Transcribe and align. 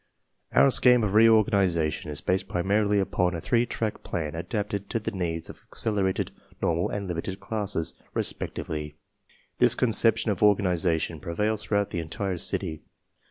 / 0.29 0.51
Our 0.55 0.71
scheme 0.71 1.03
of 1.03 1.13
reorganization 1.13 2.09
is 2.09 2.21
based 2.21 2.49
primarily 2.49 2.99
upon 2.99 3.35
a 3.35 3.39
three 3.39 3.67
track 3.67 4.01
plan 4.01 4.33
adapted 4.33 4.89
to 4.89 4.99
the 4.99 5.11
needs 5.11 5.47
of 5.47 5.61
accelerated, 5.67 6.31
normal, 6.59 6.89
and 6.89 7.07
limited 7.07 7.39
classes, 7.39 7.93
respectively. 8.15 8.95
This 9.59 9.75
con 9.75 9.89
ception 9.89 10.31
of 10.31 10.41
organization 10.41 11.19
prevails 11.19 11.61
throughout 11.61 11.91
the 11.91 11.99
entire 11.99 12.37
city. 12.39 12.81